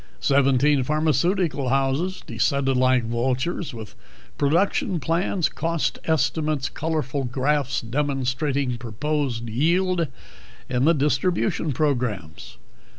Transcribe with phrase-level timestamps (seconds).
[0.19, 3.93] Seventeen pharmaceutical houses descended like vultures with
[4.35, 10.07] production plans, cost estimates, colorful graphs demonstrating proposed yield
[10.67, 12.57] and distribution programs.